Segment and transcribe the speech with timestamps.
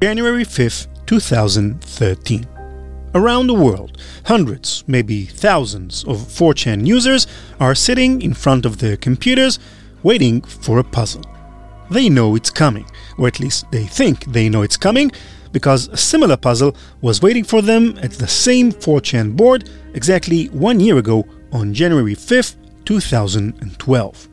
[0.00, 2.46] January 5th, 2013.
[3.16, 7.26] Around the world, hundreds, maybe thousands of 4chan users
[7.58, 9.58] are sitting in front of their computers
[10.04, 11.24] waiting for a puzzle.
[11.90, 12.86] They know it's coming,
[13.18, 15.10] or at least they think they know it's coming,
[15.50, 20.78] because a similar puzzle was waiting for them at the same 4chan board exactly one
[20.78, 22.54] year ago on January 5th,
[22.84, 24.28] 2012.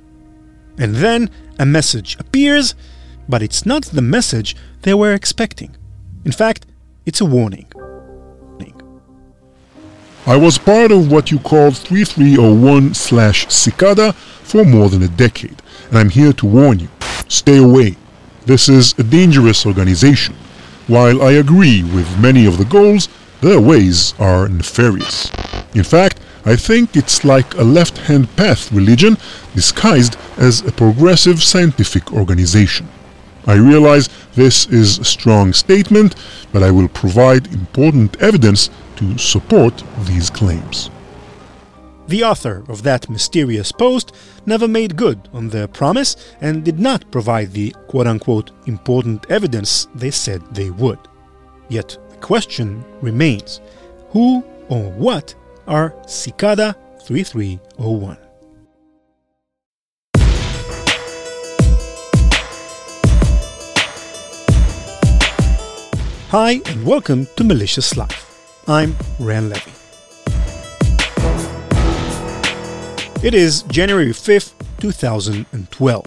[0.77, 2.75] And then a message appears,
[3.27, 4.55] but it's not the message
[4.86, 5.75] they were expecting.
[6.23, 6.67] In fact,
[7.07, 7.66] it's a warning.
[10.27, 15.62] I was part of what you called 3301 slash Cicada for more than a decade,
[15.90, 16.90] and I'm here to warn you.
[17.27, 17.95] Stay away.
[18.45, 20.35] This is a dangerous organization.
[20.88, 23.07] While I agree with many of the goals,
[23.41, 25.31] their ways are nefarious.
[25.76, 29.17] In fact, I think it's like a left-hand path religion
[29.54, 32.88] disguised as a progressive scientific organization.
[33.48, 36.16] I realize this is a strong statement,
[36.52, 40.90] but I will provide important evidence to support these claims.
[42.07, 47.10] The author of that mysterious post never made good on their promise and did not
[47.12, 50.99] provide the quote unquote important evidence they said they would.
[51.68, 53.60] Yet the question remains
[54.10, 55.34] who or what
[55.68, 58.24] are Cicada 3301?
[66.29, 68.63] Hi, and welcome to Malicious Life.
[68.68, 69.72] I'm Ran Levy.
[73.23, 76.06] It is January 5th, 2012.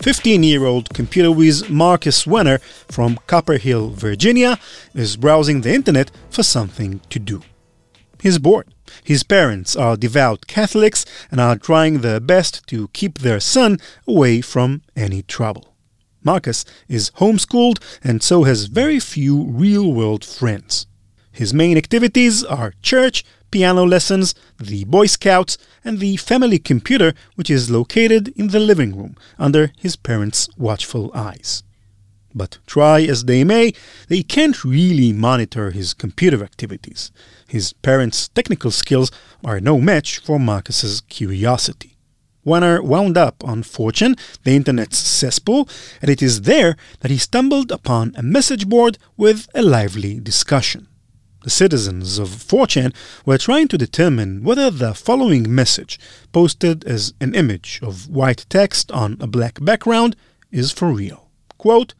[0.00, 4.56] 15 year old computer whiz Marcus Wanner from Copper Hill, Virginia,
[4.94, 7.42] is browsing the internet for something to do.
[8.22, 8.72] He's bored.
[9.02, 14.42] His parents are devout Catholics and are trying their best to keep their son away
[14.42, 15.75] from any trouble.
[16.26, 20.86] Marcus is homeschooled and so has very few real world friends.
[21.30, 27.48] His main activities are church, piano lessons, the Boy Scouts, and the family computer, which
[27.48, 31.62] is located in the living room under his parents' watchful eyes.
[32.34, 33.72] But try as they may,
[34.08, 37.12] they can't really monitor his computer activities.
[37.46, 39.12] His parents' technical skills
[39.44, 41.95] are no match for Marcus's curiosity.
[42.46, 45.68] Wanner wound up on 4chan, the internet's cesspool,
[46.00, 50.86] and it is there that he stumbled upon a message board with a lively discussion.
[51.42, 55.98] The citizens of 4chan were trying to determine whether the following message,
[56.30, 60.14] posted as an image of white text on a black background,
[60.52, 61.28] is for real.
[61.58, 61.94] Quote,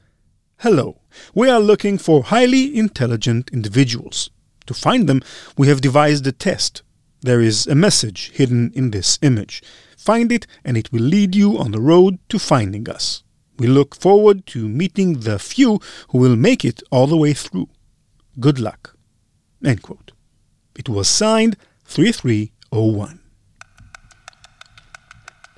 [0.58, 1.00] Hello,
[1.34, 4.30] we are looking for highly intelligent individuals.
[4.66, 5.22] To find them,
[5.58, 6.82] we have devised a test.
[7.22, 9.60] There is a message hidden in this image.
[9.96, 13.24] Find it, and it will lead you on the road to finding us.
[13.58, 15.80] We look forward to meeting the few
[16.10, 17.68] who will make it all the way through.
[18.38, 18.94] Good luck.
[19.64, 20.12] End quote.
[20.76, 21.56] It was signed
[21.86, 23.20] 3301.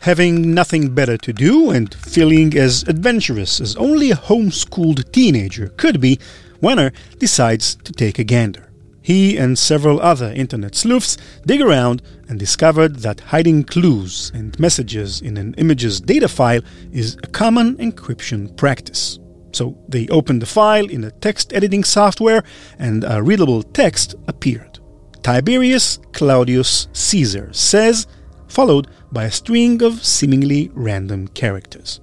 [0.03, 6.00] Having nothing better to do and feeling as adventurous as only a homeschooled teenager could
[6.00, 6.21] be,
[6.60, 8.68] Wanner decides to take a gander
[9.09, 15.23] he and several other internet sleuths dig around and discovered that hiding clues and messages
[15.23, 16.61] in an image's data file
[16.93, 19.19] is a common encryption practice.
[19.53, 22.43] So they opened the file in a text editing software
[22.79, 24.79] and a readable text appeared.
[25.23, 28.07] Tiberius Claudius Caesar says,
[28.47, 32.03] followed by a string of seemingly random characters.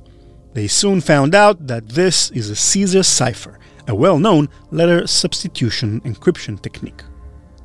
[0.53, 6.01] They soon found out that this is a Caesar cipher, a well known letter substitution
[6.01, 7.03] encryption technique.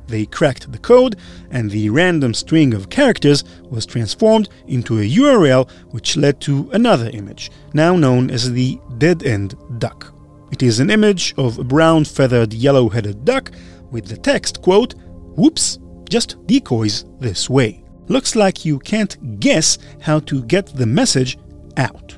[0.07, 1.15] They cracked the code,
[1.51, 7.09] and the random string of characters was transformed into a URL which led to another
[7.13, 10.13] image, now known as the dead end duck.
[10.51, 13.51] It is an image of a brown feathered yellow headed duck
[13.89, 14.95] with the text, quote,
[15.37, 15.79] Whoops,
[16.09, 17.85] just decoys this way.
[18.07, 21.37] Looks like you can't guess how to get the message
[21.77, 22.17] out.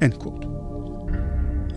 [0.00, 0.46] End quote.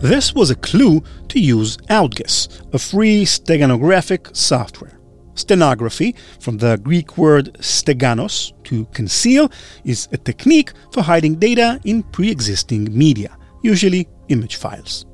[0.00, 4.98] This was a clue to use Outguess, a free steganographic software.
[5.34, 9.50] Steganography, from the Greek word steganos, to conceal,
[9.84, 15.06] is a technique for hiding data in pre existing media, usually image files.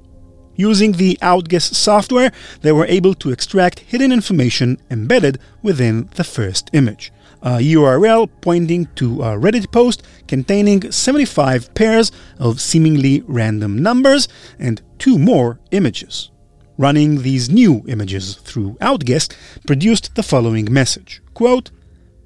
[0.57, 2.33] Using the Outguess software,
[2.63, 7.13] they were able to extract hidden information embedded within the first image
[7.45, 14.81] a URL pointing to a Reddit post containing 75 pairs of seemingly random numbers and
[14.99, 16.31] two more images.
[16.79, 19.29] Running these new images through Outguess
[19.67, 21.71] produced the following message quote,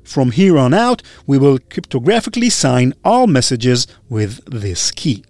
[0.05, 5.25] From here on out, we will cryptographically sign all messages with this key.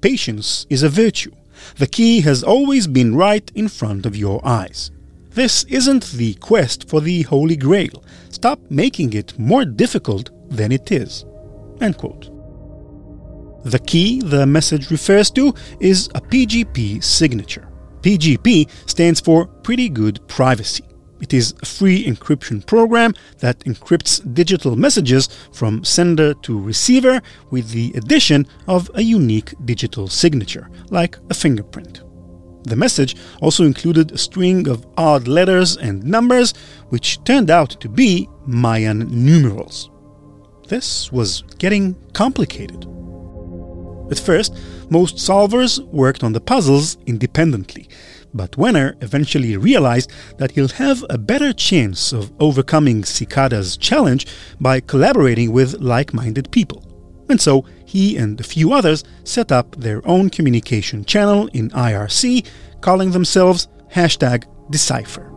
[0.00, 1.32] Patience is a virtue.
[1.78, 4.90] The key has always been right in front of your eyes.
[5.36, 8.02] This isn't the quest for the Holy Grail.
[8.30, 11.26] Stop making it more difficult than it is.
[11.82, 12.30] End quote.
[13.62, 17.68] The key the message refers to is a PGP signature.
[18.00, 20.84] PGP stands for Pretty Good Privacy.
[21.20, 27.72] It is a free encryption program that encrypts digital messages from sender to receiver with
[27.72, 32.00] the addition of a unique digital signature, like a fingerprint.
[32.66, 36.52] The message also included a string of odd letters and numbers,
[36.88, 39.88] which turned out to be Mayan numerals.
[40.66, 42.84] This was getting complicated.
[44.10, 44.56] At first,
[44.90, 47.88] most solvers worked on the puzzles independently,
[48.34, 54.26] but Wanner eventually realized that he'll have a better chance of overcoming Cicada's challenge
[54.60, 56.82] by collaborating with like minded people.
[57.28, 62.46] And so he and a few others set up their own communication channel in IRC,
[62.82, 65.32] calling themselves hashtag Decipher.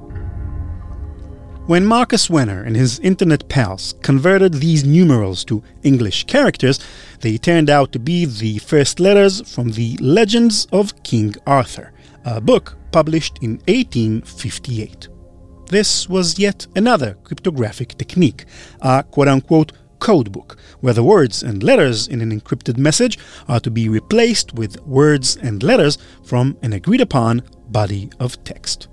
[1.67, 6.79] When Marcus Wanner and his internet pals converted these numerals to English characters,
[7.21, 11.93] they turned out to be the first letters from the Legends of King Arthur,
[12.25, 15.09] a book published in 1858.
[15.67, 18.45] This was yet another cryptographic technique,
[18.81, 23.71] a quote unquote codebook, where the words and letters in an encrypted message are to
[23.71, 28.87] be replaced with words and letters from an agreed upon body of text.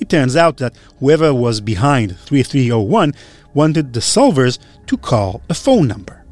[0.00, 3.14] It turns out that whoever was behind 3301
[3.54, 6.24] wanted the solvers to call a phone number.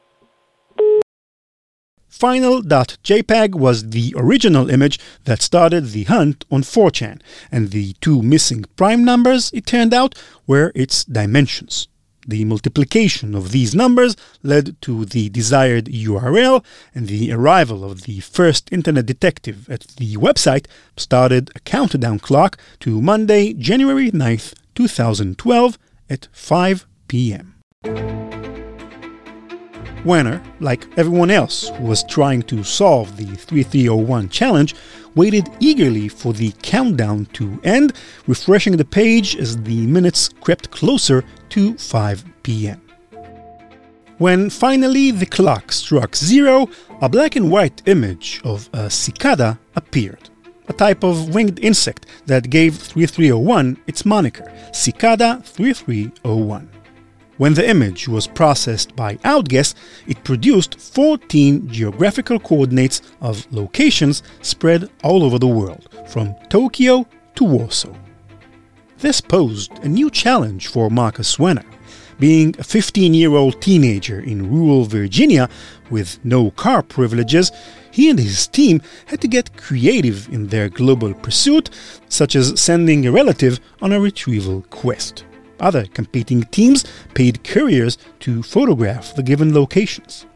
[2.08, 7.20] Final.jpg was the original image that started the hunt on 4chan,
[7.50, 10.14] and the two missing prime numbers, it turned out,
[10.46, 11.88] were its dimensions.
[12.28, 16.64] The multiplication of these numbers led to the desired URL,
[16.94, 22.58] and the arrival of the first internet detective at the website started a countdown clock
[22.80, 27.54] to Monday, January 9th, 2012 at 5 p.m.
[30.04, 34.74] Wanner, like everyone else who was trying to solve the 3301 challenge,
[35.14, 37.92] waited eagerly for the countdown to end,
[38.26, 42.80] refreshing the page as the minutes crept closer to 5 p.m.
[44.18, 46.68] When finally the clock struck zero,
[47.00, 50.30] a black and white image of a cicada appeared,
[50.68, 56.81] a type of winged insect that gave 3301 its moniker, Cicada 3301.
[57.38, 59.74] When the image was processed by Outguess,
[60.06, 67.06] it produced 14 geographical coordinates of locations spread all over the world, from Tokyo
[67.36, 67.94] to Warsaw.
[68.98, 71.64] This posed a new challenge for Marcus Wanner.
[72.18, 75.48] Being a 15 year old teenager in rural Virginia
[75.90, 77.50] with no car privileges,
[77.90, 81.70] he and his team had to get creative in their global pursuit,
[82.10, 85.24] such as sending a relative on a retrieval quest.
[85.62, 90.26] Other competing teams paid couriers to photograph the given locations.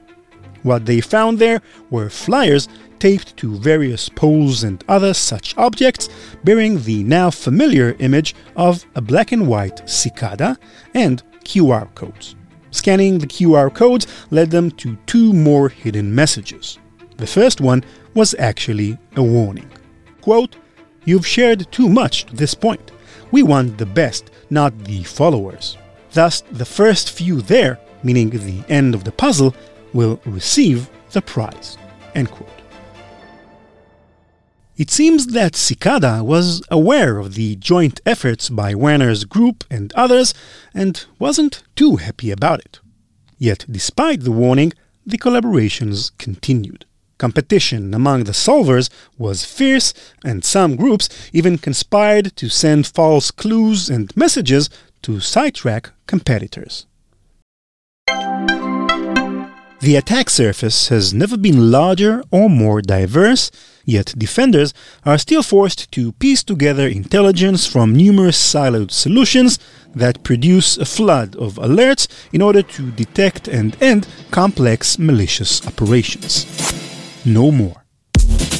[0.62, 2.68] What they found there were flyers
[2.98, 6.08] taped to various poles and other such objects
[6.44, 10.56] bearing the now familiar image of a black and white cicada
[10.94, 12.36] and QR codes.
[12.70, 16.78] Scanning the QR codes led them to two more hidden messages.
[17.16, 19.70] The first one was actually a warning.
[20.20, 20.56] Quote,
[21.04, 22.90] You've shared too much to this point.
[23.30, 25.76] We want the best, not the followers.
[26.12, 29.54] Thus, the first few there, meaning the end of the puzzle,
[29.92, 31.76] will receive the prize.
[32.14, 32.48] End quote.
[34.78, 40.34] It seems that Cicada was aware of the joint efforts by Werner's group and others
[40.74, 42.80] and wasn't too happy about it.
[43.38, 44.72] Yet, despite the warning,
[45.04, 46.85] the collaborations continued.
[47.18, 49.94] Competition among the solvers was fierce,
[50.24, 54.68] and some groups even conspired to send false clues and messages
[55.02, 56.86] to sidetrack competitors.
[59.80, 63.50] The attack surface has never been larger or more diverse,
[63.84, 69.58] yet defenders are still forced to piece together intelligence from numerous siloed solutions
[69.94, 76.85] that produce a flood of alerts in order to detect and end complex malicious operations.
[77.26, 77.84] No more.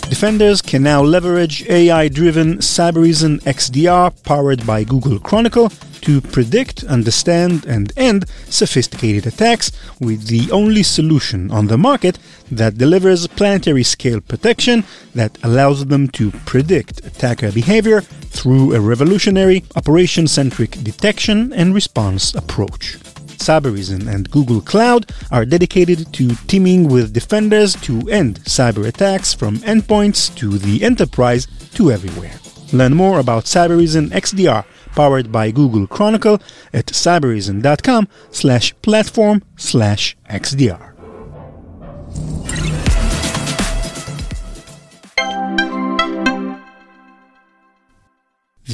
[0.09, 5.71] Defenders can now leverage AI driven Cybereason XDR powered by Google Chronicle
[6.01, 9.71] to predict, understand, and end sophisticated attacks
[10.01, 12.19] with the only solution on the market
[12.51, 19.65] that delivers planetary scale protection that allows them to predict attacker behavior through a revolutionary
[19.77, 22.97] operation centric detection and response approach.
[23.39, 29.59] Cybereason and Google Cloud are dedicated to teaming with defenders to end cyber attacks from
[29.59, 32.33] endpoints to the enterprise to everywhere.
[32.73, 34.65] Learn more about Cybereason XDR
[34.97, 36.41] powered by Google Chronicle
[36.73, 40.97] at cybereason.com slash platform slash XDR.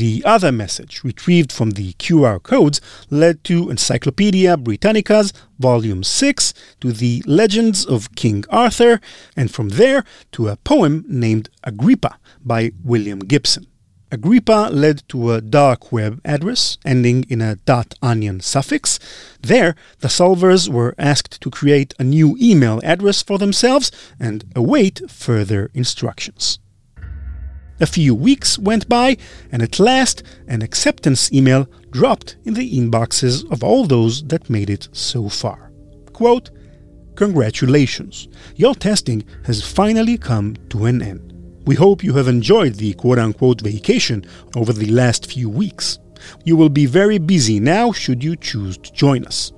[0.02, 6.90] The other message, retrieved from the QR codes, led to Encyclopedia Britannica's Volume 6, to
[6.90, 9.00] the Legends of King Arthur,
[9.36, 13.68] and from there to a poem named Agrippa by William Gibson.
[14.10, 17.56] Agrippa led to a dark web address ending in a
[18.02, 18.98] .onion suffix.
[19.40, 25.08] There, the solvers were asked to create a new email address for themselves and await
[25.08, 26.58] further instructions.
[27.82, 29.16] A few weeks went by,
[29.50, 34.70] and at last an acceptance email dropped in the inboxes of all those that made
[34.70, 35.72] it so far.
[36.12, 36.50] Quote,
[37.16, 41.32] Congratulations, your testing has finally come to an end.
[41.66, 45.98] We hope you have enjoyed the quote unquote vacation over the last few weeks.
[46.44, 49.50] You will be very busy now should you choose to join us.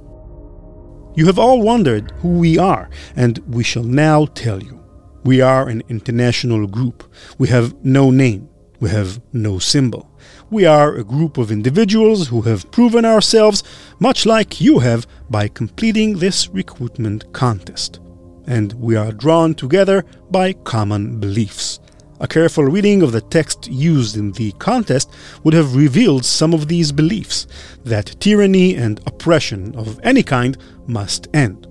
[1.14, 4.83] You have all wondered who we are, and we shall now tell you.
[5.24, 7.02] We are an international group.
[7.38, 8.50] We have no name.
[8.78, 10.10] We have no symbol.
[10.50, 13.62] We are a group of individuals who have proven ourselves,
[13.98, 18.00] much like you have, by completing this recruitment contest.
[18.46, 21.80] And we are drawn together by common beliefs.
[22.20, 25.10] A careful reading of the text used in the contest
[25.42, 27.46] would have revealed some of these beliefs
[27.82, 31.66] that tyranny and oppression of any kind must end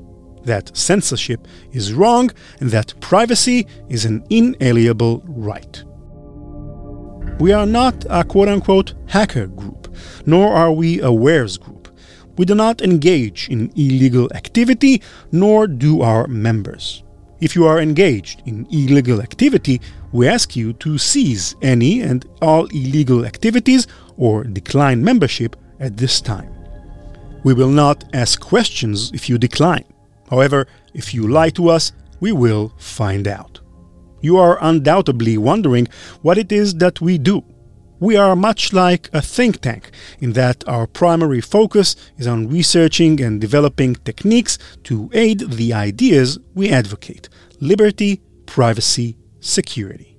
[0.46, 5.84] that censorship is wrong and that privacy is an inalienable right.
[7.40, 9.96] We are not a quote unquote hacker group,
[10.26, 11.90] nor are we a warez group.
[12.38, 17.04] We do not engage in illegal activity, nor do our members.
[17.42, 19.82] If you are engaged in illegal activity,
[20.12, 26.22] we ask you to cease any and all illegal activities or decline membership at this
[26.22, 26.52] time.
[27.44, 29.93] We will not ask questions if you decline.
[30.30, 33.60] However, if you lie to us, we will find out.
[34.22, 35.88] You are undoubtedly wondering
[36.22, 37.44] what it is that we do.
[38.00, 43.22] We are much like a think tank in that our primary focus is on researching
[43.22, 47.30] and developing techniques to aid the ideas we advocate
[47.62, 50.18] liberty, privacy, security.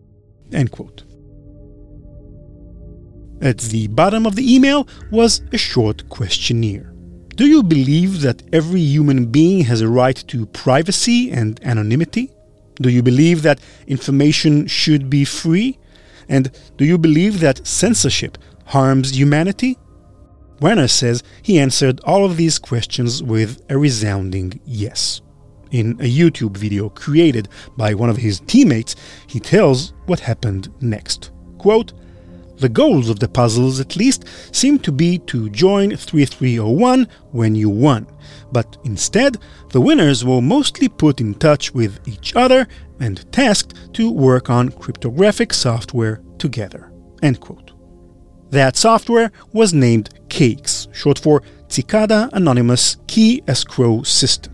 [0.53, 1.05] End quote.
[3.43, 6.94] At the bottom of the email was a short questionnaire.
[7.37, 12.31] Do you believe that every human being has a right to privacy and anonymity?
[12.77, 15.77] Do you believe that information should be free?
[16.29, 19.77] And do you believe that censorship harms humanity?
[20.61, 25.21] Werner says he answered all of these questions with a resounding yes.
[25.73, 28.95] In a YouTube video created by one of his teammates,
[29.27, 31.33] he tells what happened next.
[31.59, 31.95] Quote,
[32.65, 37.69] the goals of the puzzles, at least, seem to be to join 3301 when you
[37.69, 38.07] won,
[38.53, 39.37] but instead,
[39.73, 42.67] the winners were mostly put in touch with each other
[43.01, 46.91] and tasked to work on cryptographic software together.
[47.23, 47.73] End quote.
[48.49, 54.54] That software was named CAKES, short for Cicada Anonymous Key Escrow System.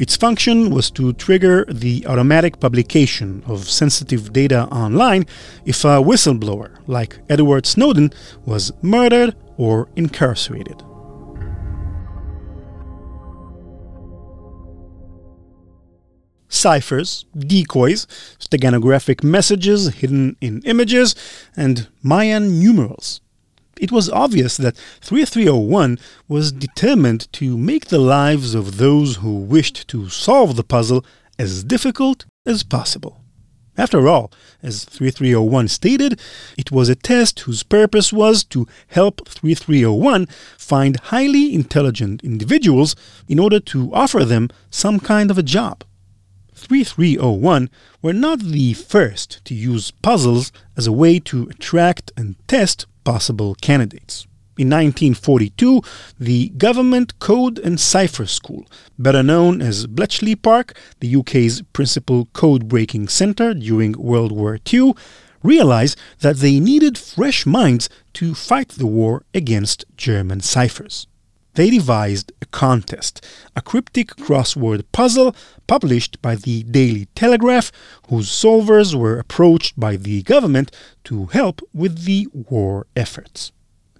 [0.00, 5.26] Its function was to trigger the automatic publication of sensitive data online
[5.66, 8.10] if a whistleblower, like Edward Snowden,
[8.46, 10.82] was murdered or incarcerated.
[16.48, 18.06] Ciphers, decoys,
[18.38, 21.14] steganographic messages hidden in images,
[21.54, 23.20] and Mayan numerals
[23.80, 29.88] it was obvious that 3301 was determined to make the lives of those who wished
[29.88, 31.04] to solve the puzzle
[31.38, 33.22] as difficult as possible.
[33.78, 34.30] After all,
[34.62, 36.20] as 3301 stated,
[36.58, 40.26] it was a test whose purpose was to help 3301
[40.58, 42.94] find highly intelligent individuals
[43.26, 45.82] in order to offer them some kind of a job.
[46.54, 47.70] 3301
[48.02, 53.54] were not the first to use puzzles as a way to attract and test possible
[53.56, 54.26] candidates.
[54.58, 55.80] In 1942,
[56.18, 58.66] the Government Code and Cipher School,
[58.98, 64.92] better known as Bletchley Park, the UK's principal code breaking center during World War II,
[65.42, 71.06] realized that they needed fresh minds to fight the war against German ciphers.
[71.54, 73.26] They devised a contest,
[73.56, 75.34] a cryptic crossword puzzle
[75.66, 77.72] published by the Daily Telegraph,
[78.08, 80.70] whose solvers were approached by the government
[81.04, 83.50] to help with the war efforts.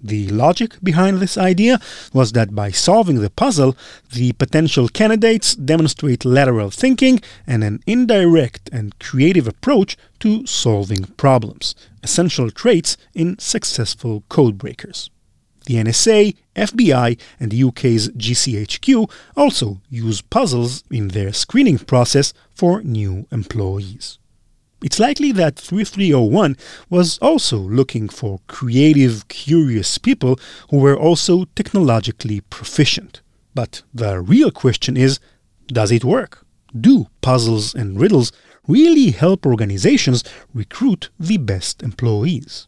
[0.02, 1.78] The logic behind this idea
[2.14, 3.76] was that by solving the puzzle,
[4.12, 11.74] the potential candidates demonstrate lateral thinking and an indirect and creative approach to solving problems,
[12.02, 15.10] essential traits in successful codebreakers.
[15.70, 22.82] The NSA, FBI, and the UK's GCHQ also use puzzles in their screening process for
[22.82, 24.18] new employees.
[24.82, 26.56] It's likely that 3301
[26.88, 33.20] was also looking for creative, curious people who were also technologically proficient.
[33.54, 35.20] But the real question is
[35.68, 36.44] does it work?
[36.74, 38.32] Do puzzles and riddles
[38.66, 42.66] really help organizations recruit the best employees?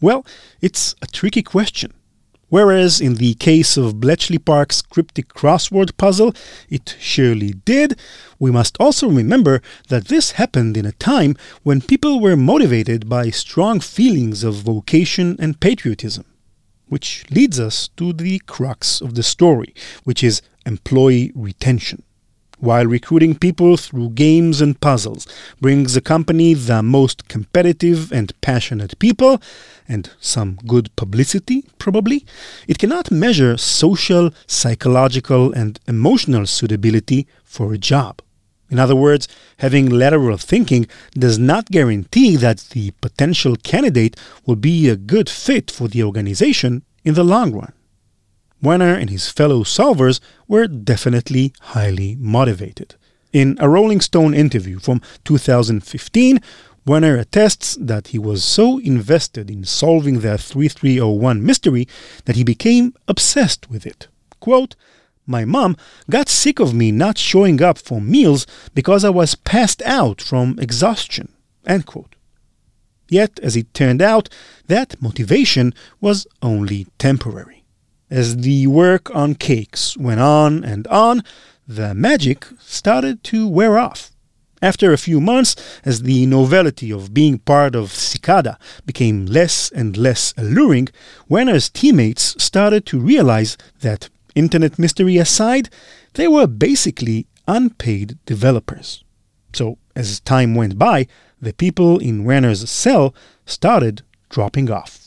[0.00, 0.24] Well,
[0.62, 1.92] it's a tricky question.
[2.54, 6.32] Whereas in the case of Bletchley Park's cryptic crossword puzzle,
[6.70, 7.98] it surely did,
[8.38, 11.34] we must also remember that this happened in a time
[11.64, 16.26] when people were motivated by strong feelings of vocation and patriotism.
[16.86, 22.04] Which leads us to the crux of the story, which is employee retention
[22.64, 25.26] while recruiting people through games and puzzles
[25.60, 29.40] brings a company the most competitive and passionate people
[29.86, 32.24] and some good publicity, probably,
[32.66, 38.22] it cannot measure social, psychological, and emotional suitability for a job.
[38.70, 39.28] In other words,
[39.58, 44.16] having lateral thinking does not guarantee that the potential candidate
[44.46, 47.74] will be a good fit for the organization in the long run.
[48.64, 52.96] Werner and his fellow solvers were definitely highly motivated.
[53.32, 56.40] In a Rolling Stone interview from 2015,
[56.86, 61.88] Werner attests that he was so invested in solving the 3301 mystery
[62.26, 64.08] that he became obsessed with it.
[64.40, 64.76] Quote,
[65.26, 65.76] my mom
[66.10, 70.58] got sick of me not showing up for meals because I was passed out from
[70.58, 71.32] exhaustion.
[71.66, 72.14] End quote.
[73.08, 74.28] Yet, as it turned out,
[74.66, 77.63] that motivation was only temporary.
[78.10, 81.22] As the work on cakes went on and on,
[81.66, 84.10] the magic started to wear off.
[84.60, 89.96] After a few months, as the novelty of being part of Cicada became less and
[89.96, 90.88] less alluring,
[91.28, 95.68] Werner's teammates started to realize that, Internet mystery aside,
[96.14, 99.04] they were basically unpaid developers.
[99.52, 101.06] So, as time went by,
[101.40, 103.14] the people in Werner's cell
[103.46, 105.03] started dropping off.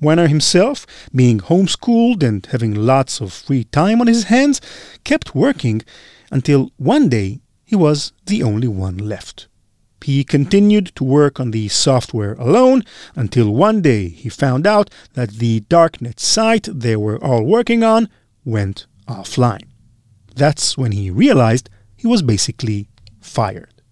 [0.00, 4.60] Werner himself, being homeschooled and having lots of free time on his hands,
[5.04, 5.82] kept working
[6.30, 9.48] until one day he was the only one left.
[10.04, 12.84] He continued to work on the software alone
[13.14, 18.08] until one day he found out that the darknet site they were all working on
[18.44, 19.64] went offline.
[20.34, 22.88] That's when he realized he was basically
[23.20, 23.82] fired.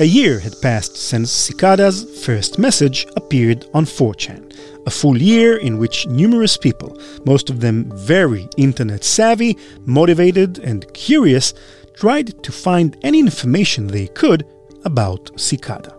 [0.00, 4.52] A year had passed since Cicada's first message appeared on 4chan,
[4.86, 10.92] a full year in which numerous people, most of them very internet savvy, motivated, and
[10.94, 11.54] curious,
[11.94, 14.44] tried to find any information they could
[14.84, 15.96] about Cicada.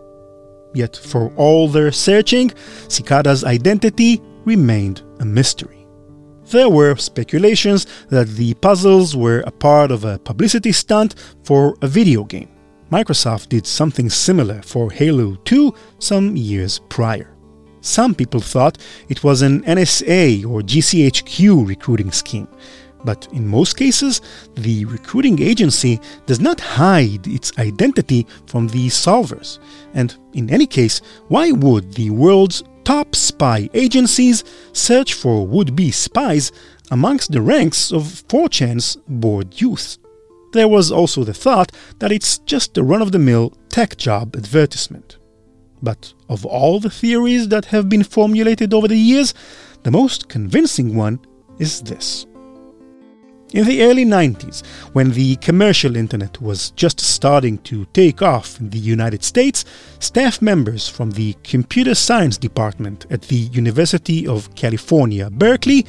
[0.74, 2.52] Yet, for all their searching,
[2.88, 5.86] Cicada's identity remained a mystery.
[6.50, 11.88] There were speculations that the puzzles were a part of a publicity stunt for a
[11.88, 12.50] video game
[12.90, 17.34] Microsoft did something similar for Halo 2 some years prior.
[17.80, 22.46] Some people thought it was an NSA or GCHQ recruiting scheme,
[23.04, 24.20] but in most cases,
[24.54, 29.58] the recruiting agency does not hide its identity from the solvers.
[29.94, 35.90] And in any case, why would the world's top spy agencies search for would be
[35.90, 36.52] spies
[36.92, 39.98] amongst the ranks of 4chan's bored youth?
[40.56, 44.34] There was also the thought that it's just a run of the mill tech job
[44.34, 45.18] advertisement.
[45.82, 49.34] But of all the theories that have been formulated over the years,
[49.82, 51.20] the most convincing one
[51.58, 52.24] is this.
[53.52, 54.64] In the early 90s,
[54.94, 59.66] when the commercial internet was just starting to take off in the United States,
[59.98, 65.86] staff members from the computer science department at the University of California, Berkeley,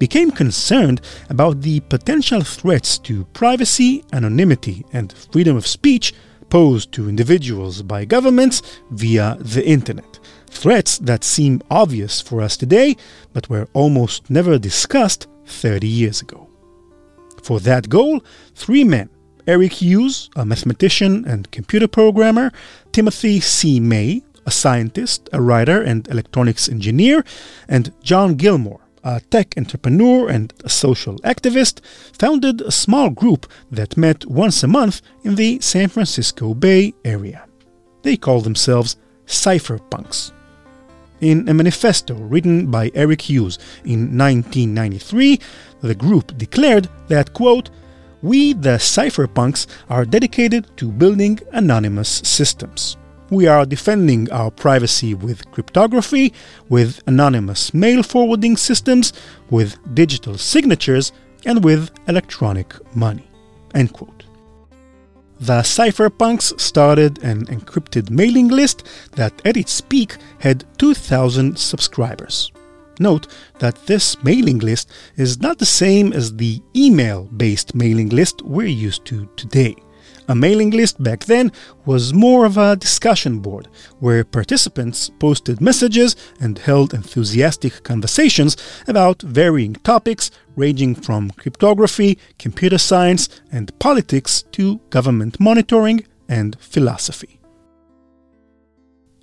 [0.00, 6.12] became concerned about the potential threats to privacy, anonymity, and freedom of speech
[6.48, 10.18] posed to individuals by governments via the internet.
[10.48, 12.96] Threats that seem obvious for us today,
[13.32, 16.48] but were almost never discussed 30 years ago.
[17.42, 19.10] For that goal, three men
[19.46, 22.52] Eric Hughes, a mathematician and computer programmer,
[22.92, 23.80] Timothy C.
[23.80, 27.24] May, a scientist, a writer, and electronics engineer,
[27.68, 31.80] and John Gilmore, a tech entrepreneur and a social activist,
[32.18, 37.46] founded a small group that met once a month in the San Francisco Bay Area.
[38.02, 40.32] They called themselves Cypherpunks.
[41.20, 45.38] In a manifesto written by Eric Hughes in 1993,
[45.82, 47.68] the group declared that, quote,
[48.22, 52.96] We, the cypherpunks, are dedicated to building anonymous systems.
[53.30, 56.32] We are defending our privacy with cryptography,
[56.68, 59.12] with anonymous mail forwarding systems,
[59.50, 61.12] with digital signatures,
[61.46, 63.30] and with electronic money.
[63.74, 64.24] End quote.
[65.38, 72.52] The cypherpunks started an encrypted mailing list that at its peak had 2,000 subscribers.
[72.98, 73.28] Note
[73.60, 78.66] that this mailing list is not the same as the email based mailing list we're
[78.66, 79.76] used to today.
[80.30, 81.50] A mailing list back then
[81.84, 83.66] was more of a discussion board
[83.98, 92.78] where participants posted messages and held enthusiastic conversations about varying topics ranging from cryptography, computer
[92.78, 97.39] science, and politics to government monitoring and philosophy.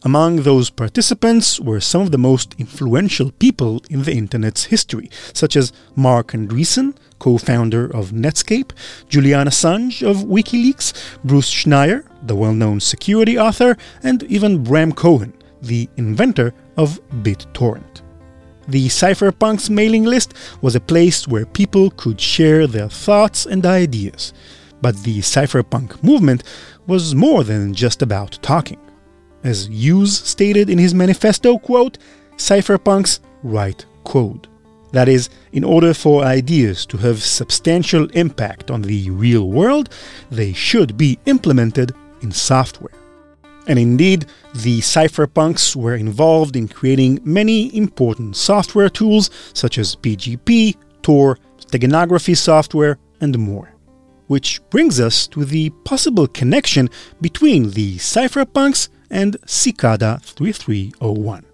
[0.04, 5.56] Among those participants were some of the most influential people in the Internet's history, such
[5.56, 8.74] as Marc Andreessen, co founder of Netscape,
[9.10, 15.34] Julian Assange of WikiLeaks, Bruce Schneier, the well known security author, and even Bram Cohen,
[15.64, 18.02] the inventor of BitTorrent.
[18.68, 24.32] The Cypherpunks mailing list was a place where people could share their thoughts and ideas.
[24.80, 26.44] But the cypherpunk movement
[26.86, 28.80] was more than just about talking.
[29.48, 31.98] As Hughes stated in his manifesto, quote,
[32.36, 34.46] cypherpunks write code.
[34.92, 39.88] That is, in order for ideas to have substantial impact on the real world,
[40.30, 42.92] they should be implemented in software.
[43.68, 50.76] And indeed, the cypherpunks were involved in creating many important software tools such as PGP,
[51.02, 53.74] Tor, steganography software, and more.
[54.28, 56.90] Which brings us to the possible connection
[57.22, 61.46] between the cypherpunks and Cicada 3301.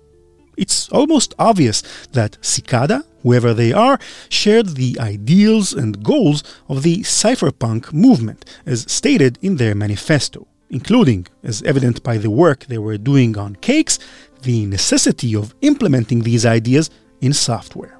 [0.55, 6.99] It's almost obvious that Cicada, whoever they are, shared the ideals and goals of the
[6.99, 12.97] cypherpunk movement, as stated in their manifesto, including, as evident by the work they were
[12.97, 13.97] doing on cakes,
[14.43, 16.89] the necessity of implementing these ideas
[17.21, 17.97] in software.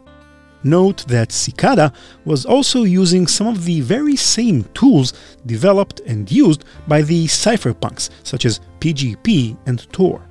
[0.64, 1.92] Note that Cicada
[2.26, 5.14] was also using some of the very same tools
[5.46, 10.22] developed and used by the cypherpunks, such as PGP and Tor.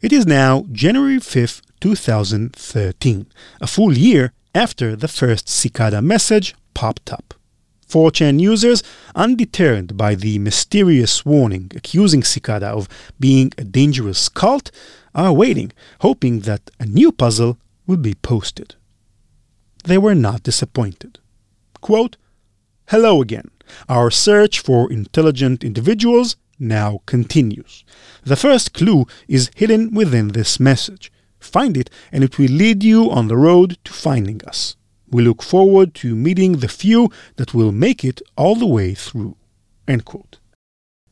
[0.00, 3.26] It is now January 5th, 2013,
[3.60, 7.34] a full year after the first Cicada message popped up.
[7.88, 8.84] 4chan users,
[9.16, 14.70] undeterred by the mysterious warning accusing Cicada of being a dangerous cult,
[15.16, 18.76] are waiting, hoping that a new puzzle will be posted.
[19.84, 21.18] They were not disappointed.
[21.80, 22.16] Quote,
[22.88, 23.50] Hello again.
[23.88, 27.84] Our search for intelligent individuals now continues.
[28.24, 31.12] The first clue is hidden within this message.
[31.38, 34.76] Find it, and it will lead you on the road to finding us.
[35.08, 39.36] We look forward to meeting the few that will make it all the way through.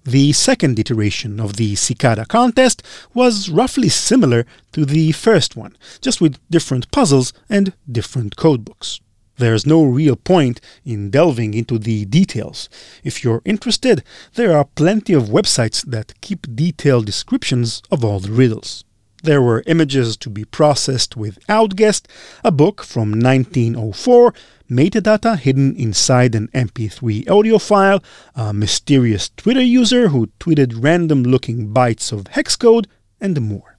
[0.05, 2.83] The second iteration of the Cicada contest
[3.15, 9.01] was roughly similar to the first one, just with different puzzles and different codebooks.
[9.37, 12.69] There's no real point in delving into the details.
[13.05, 14.03] If you're interested,
[14.35, 18.85] there are plenty of websites that keep detailed descriptions of all the riddles.
[19.29, 22.07] There were images to be processed with Outguessed,
[22.43, 24.33] a book from 1904,
[24.71, 28.03] metadata hidden inside an MP3 audio file,
[28.35, 32.89] a mysterious Twitter user who tweeted random looking bytes of hex code,
[33.21, 33.77] and more.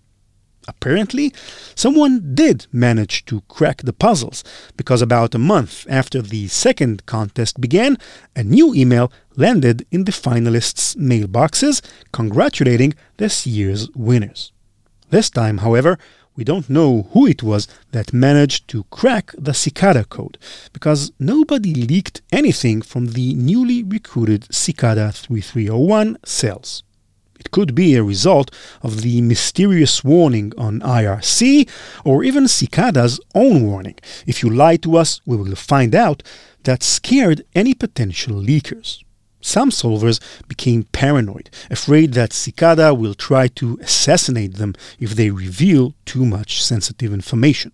[0.67, 1.33] Apparently,
[1.73, 4.43] someone did manage to crack the puzzles,
[4.77, 7.97] because about a month after the second contest began,
[8.35, 11.81] a new email landed in the finalists' mailboxes
[12.11, 14.51] congratulating this year's winners.
[15.09, 15.97] This time, however,
[16.35, 20.37] we don't know who it was that managed to crack the Cicada code,
[20.71, 26.83] because nobody leaked anything from the newly recruited Cicada 3301 cells.
[27.39, 28.51] It could be a result
[28.83, 31.69] of the mysterious warning on IRC,
[32.05, 33.95] or even Cicada's own warning.
[34.27, 36.21] If you lie to us, we will find out,
[36.63, 39.03] that scared any potential leakers.
[39.41, 45.93] Some solvers became paranoid, afraid that Cicada will try to assassinate them if they reveal
[46.05, 47.71] too much sensitive information.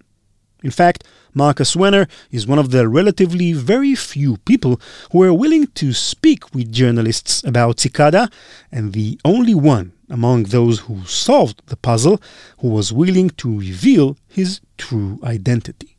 [0.63, 4.79] In fact, Marcus Wanner is one of the relatively very few people
[5.11, 8.29] who are willing to speak with journalists about Cicada,
[8.71, 12.21] and the only one among those who solved the puzzle
[12.59, 15.94] who was willing to reveal his true identity.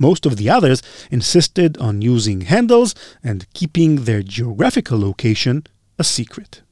[0.00, 5.64] Most of the others insisted on using handles and keeping their geographical location
[5.98, 6.62] a secret.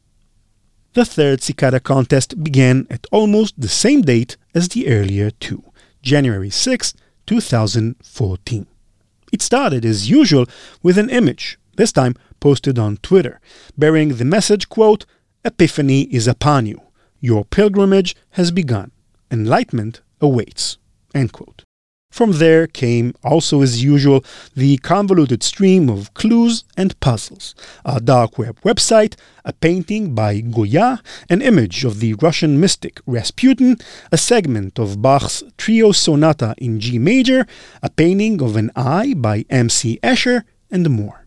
[0.95, 5.63] The third Cicada contest began at almost the same date as the earlier two,
[6.03, 6.95] January 6,
[7.27, 8.67] 2014.
[9.31, 10.47] It started as usual
[10.83, 13.41] with an image, this time posted on Twitter,
[13.77, 15.05] bearing the message quote,
[15.45, 16.81] Epiphany is upon you.
[17.21, 18.91] Your pilgrimage has begun.
[19.31, 20.79] Enlightenment awaits.
[21.15, 21.68] End quote.
[22.11, 28.39] From there came, also as usual, the convoluted stream of clues and puzzles, a dark
[28.39, 33.77] web website, a painting by Goya, an image of the Russian mystic Rasputin,
[34.11, 37.47] a segment of Bach's Trio Sonata in G major,
[37.83, 40.01] a painting of an eye by M.C.
[40.03, 41.27] Escher, and more.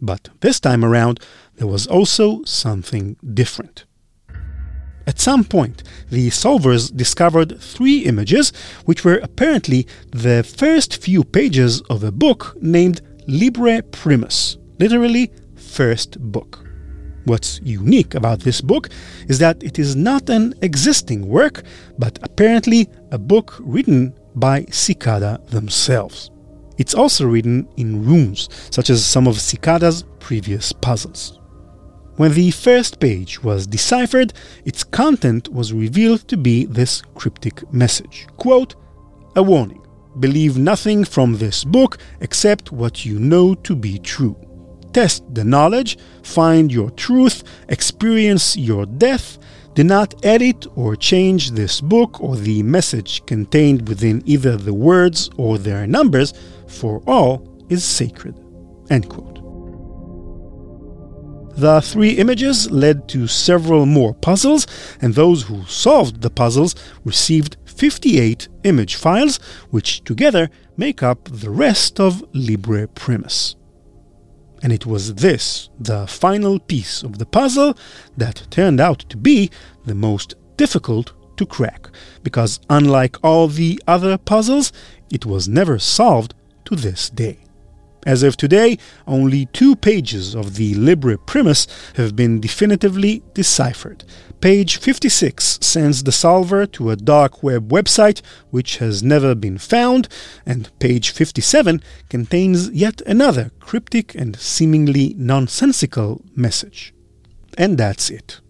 [0.00, 1.20] But this time around,
[1.56, 3.84] there was also something different.
[5.06, 8.52] At some point, the solvers discovered three images,
[8.84, 16.20] which were apparently the first few pages of a book named Liber Primus, literally, first
[16.20, 16.64] book.
[17.24, 18.88] What's unique about this book
[19.28, 21.62] is that it is not an existing work,
[21.98, 26.30] but apparently a book written by Cicada themselves.
[26.78, 31.38] It's also written in runes, such as some of Cicada's previous puzzles.
[32.16, 38.26] When the first page was deciphered, its content was revealed to be this cryptic message.
[38.36, 38.74] Quote,
[39.34, 39.80] a warning.
[40.20, 44.36] Believe nothing from this book except what you know to be true.
[44.92, 49.38] Test the knowledge, find your truth, experience your death.
[49.74, 55.30] Do not edit or change this book or the message contained within either the words
[55.38, 56.34] or their numbers,
[56.66, 58.38] for all is sacred.
[58.90, 59.51] End quote.
[61.56, 64.66] The three images led to several more puzzles,
[65.00, 69.38] and those who solved the puzzles received 58 image files,
[69.70, 73.56] which together make up the rest of Liber Primus.
[74.62, 77.76] And it was this, the final piece of the puzzle,
[78.16, 79.50] that turned out to be
[79.84, 81.88] the most difficult to crack,
[82.22, 84.72] because unlike all the other puzzles,
[85.10, 86.34] it was never solved
[86.64, 87.44] to this day.
[88.04, 94.04] As of today, only two pages of the Liber Primus have been definitively deciphered.
[94.40, 100.08] Page 56 sends the solver to a dark web website which has never been found,
[100.44, 106.92] and page 57 contains yet another cryptic and seemingly nonsensical message.
[107.56, 108.41] And that's it.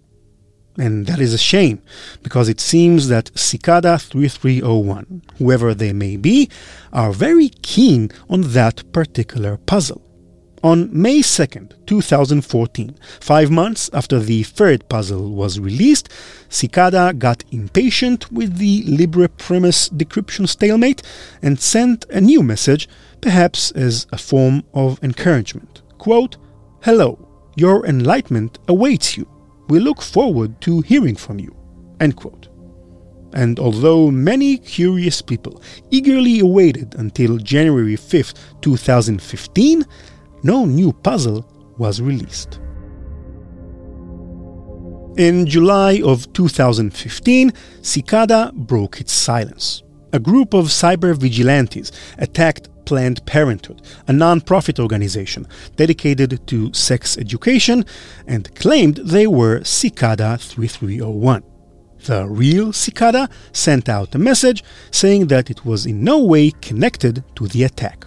[0.79, 1.83] And that is a shame,
[2.23, 6.49] because it seems that Cicada 3301, whoever they may be,
[6.93, 10.01] are very keen on that particular puzzle.
[10.65, 16.09] On May 2nd, 2014, five months after the third puzzle was released,
[16.49, 21.03] Cicada got impatient with the Liber Primus decryption stalemate
[21.43, 22.89] and sent a new message,
[23.21, 25.83] perhaps as a form of encouragement.
[25.99, 26.37] Quote,
[26.83, 29.27] Hello, your enlightenment awaits you.
[29.69, 31.57] We look forward to hearing from you.
[32.01, 32.49] End quote.
[33.35, 39.85] And although many curious people eagerly awaited until January 5th, 2015,
[40.43, 41.47] no new puzzle
[41.79, 42.61] was released.
[45.17, 49.83] In July of 2015, Cicada broke its silence.
[50.15, 55.47] A group of cyber vigilantes attacked Planned Parenthood, a non-profit organization
[55.77, 57.85] dedicated to sex education,
[58.27, 61.43] and claimed they were Cicada 3301.
[62.05, 67.25] The real Cicada sent out a message saying that it was in no way connected
[67.37, 68.05] to the attack.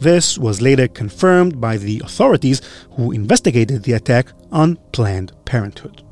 [0.00, 2.60] This was later confirmed by the authorities
[2.92, 6.02] who investigated the attack on Planned Parenthood.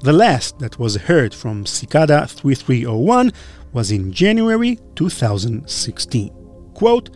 [0.00, 3.32] The last that was heard from Cicada 3301
[3.72, 6.30] was in January 2016.
[6.74, 7.10] Quote,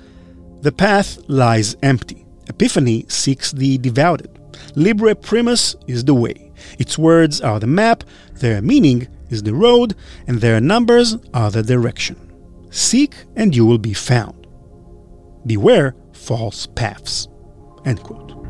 [0.61, 2.25] The path lies empty.
[2.49, 4.39] Epiphany seeks the devoted.
[4.75, 6.53] Liber Primus is the way.
[6.79, 9.95] Its words are the map, their meaning is the road,
[10.27, 12.17] and their numbers are the direction.
[12.71, 14.47] Seek and you will be found.
[15.47, 17.29] Beware false paths.
[17.85, 18.42] End quote.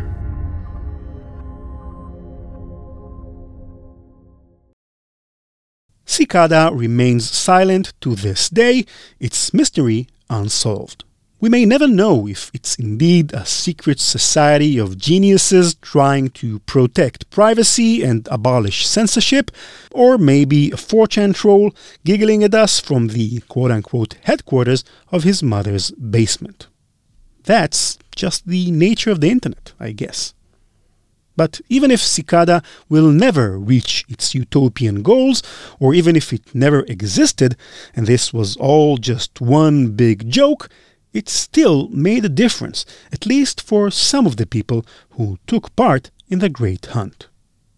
[6.13, 8.85] Cicada remains silent to this day,
[9.19, 11.05] its mystery unsolved.
[11.41, 17.31] We may never know if it's indeed a secret society of geniuses trying to protect
[17.31, 19.51] privacy and abolish censorship,
[19.91, 25.43] or maybe a 4chan troll giggling at us from the quote unquote headquarters of his
[25.43, 26.67] mother's basement.
[27.45, 30.35] That's just the nature of the internet, I guess.
[31.37, 35.43] But even if Cicada will never reach its utopian goals,
[35.81, 37.57] or even if it never existed
[37.95, 40.69] and this was all just one big joke,
[41.13, 46.11] it still made a difference, at least for some of the people who took part
[46.29, 47.29] in the Great Hunt.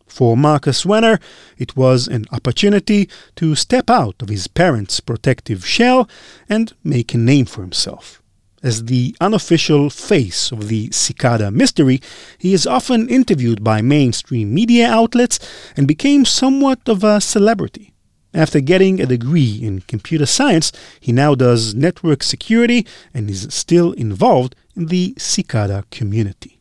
[0.07, 1.19] For Marcus Wanner,
[1.59, 6.09] it was an opportunity to step out of his parents' protective shell
[6.49, 8.23] and make a name for himself.
[8.65, 12.01] As the unofficial face of the Cicada mystery,
[12.39, 15.39] he is often interviewed by mainstream media outlets
[15.77, 17.93] and became somewhat of a celebrity.
[18.33, 23.93] After getting a degree in computer science, he now does network security and is still
[23.93, 26.59] involved in the Cicada community.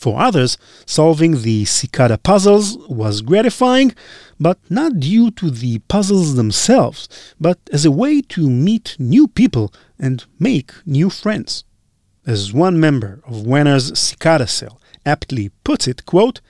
[0.00, 3.94] For others, solving the Cicada puzzles was gratifying,
[4.38, 7.06] but not due to the puzzles themselves,
[7.38, 11.64] but as a way to meet new people and make new friends.
[12.26, 16.40] As one member of Wanner's Cicada cell aptly puts it, quote,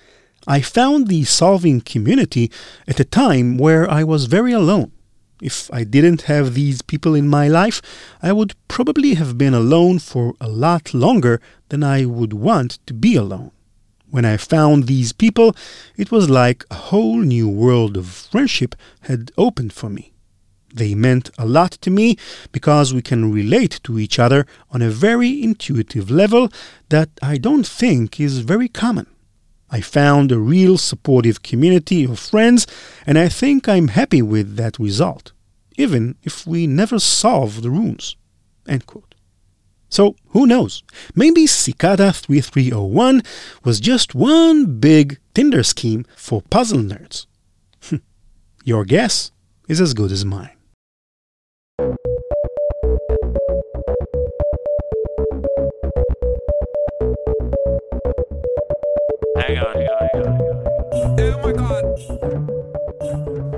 [0.47, 2.53] I found the solving community
[2.87, 4.93] at a time where I was very alone.
[5.41, 7.81] If I didn't have these people in my life,
[8.23, 12.95] I would probably have been alone for a lot longer than I would want to
[12.95, 13.53] be alone.
[14.11, 15.57] When I found these people,
[15.97, 20.13] it was like a whole new world of friendship had opened for me.
[20.75, 22.17] They meant a lot to me
[22.53, 26.49] because we can relate to each other on a very intuitive level
[26.91, 29.07] that I don't think is very common.
[29.71, 32.67] I found a real supportive community of friends,
[33.07, 35.33] and I think I'm happy with that result,
[35.77, 38.17] even if we never solve the runes.
[39.89, 40.83] So, who knows?
[41.15, 43.23] Maybe Cicada 3301
[43.65, 47.27] was just one big Tinder scheme for puzzle nerds.
[48.65, 49.33] Your guess
[49.69, 50.57] is as good as mine.